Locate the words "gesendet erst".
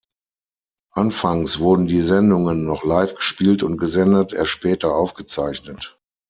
3.77-4.49